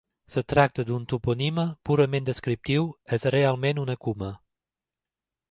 Es 0.31 0.45
tracta 0.51 0.85
d'un 0.87 1.03
topònim 1.11 1.59
purament 1.89 2.27
descriptiu: 2.31 2.89
és 3.19 3.27
realment 3.37 3.83
una 3.85 3.99
coma. 4.09 4.33